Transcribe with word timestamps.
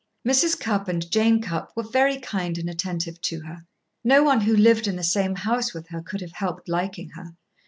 Mrs. 0.27 0.59
Cupp 0.59 0.87
and 0.87 1.11
Jane 1.11 1.43
Cupp 1.43 1.73
were 1.77 1.83
very 1.83 2.17
kind 2.19 2.57
and 2.57 2.67
attentive 2.67 3.21
to 3.21 3.41
her. 3.41 3.67
No 4.03 4.23
one 4.23 4.41
who 4.41 4.55
lived 4.57 4.87
in 4.87 4.95
the 4.95 5.03
same 5.03 5.35
house 5.35 5.75
with 5.75 5.89
her 5.89 6.01
could 6.01 6.21
have 6.21 6.31
helped 6.31 6.67
liking 6.67 7.09
her. 7.09 7.35